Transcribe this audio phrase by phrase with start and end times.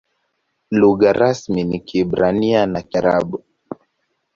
[0.79, 3.37] Lugha rasmi ni Kiebrania na Kiarabu.